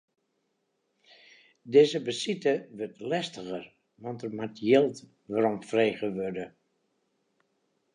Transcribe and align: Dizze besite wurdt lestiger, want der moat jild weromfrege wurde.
Dizze 1.75 1.99
besite 2.07 2.53
wurdt 2.77 3.05
lestiger, 3.11 3.65
want 4.03 4.19
der 4.21 4.33
moat 4.37 4.55
jild 4.67 4.97
weromfrege 5.31 6.09
wurde. 6.19 6.45